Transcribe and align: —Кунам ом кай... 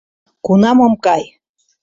—Кунам 0.45 0.77
ом 0.85 0.93
кай... 1.05 1.23